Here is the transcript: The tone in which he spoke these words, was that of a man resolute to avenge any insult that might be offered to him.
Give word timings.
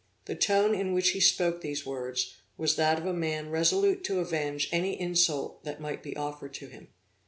The 0.25 0.33
tone 0.33 0.73
in 0.73 0.93
which 0.93 1.09
he 1.11 1.19
spoke 1.19 1.61
these 1.61 1.85
words, 1.85 2.33
was 2.57 2.75
that 2.75 2.97
of 2.97 3.05
a 3.05 3.13
man 3.13 3.51
resolute 3.51 4.03
to 4.05 4.19
avenge 4.19 4.67
any 4.71 4.99
insult 4.99 5.63
that 5.63 5.79
might 5.79 6.01
be 6.01 6.17
offered 6.17 6.55
to 6.55 6.65
him. 6.65 6.87